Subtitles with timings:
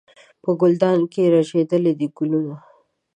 [0.43, 2.55] په ګلدان کې رژېدلي دي ګلونه